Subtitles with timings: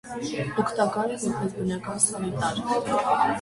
[0.61, 2.59] Օգտակար է որպես բնական սանիտար։